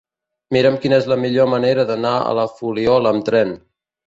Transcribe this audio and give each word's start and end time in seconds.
Mira'm 0.55 0.77
quina 0.85 0.97
és 1.01 1.05
la 1.11 1.17
millor 1.25 1.49
manera 1.51 1.85
d'anar 1.91 2.15
a 2.23 2.33
la 2.41 2.47
Fuliola 2.55 3.13
amb 3.15 3.29
tren. 3.31 3.55